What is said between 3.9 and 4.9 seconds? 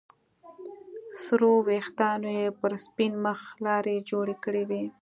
جوړې کړې وې.